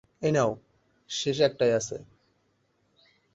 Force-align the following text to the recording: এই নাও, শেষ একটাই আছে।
এই 0.21 0.31
নাও, 0.31 0.51
শেষ 1.09 1.37
একটাই 1.39 1.71
আছে। 1.71 1.97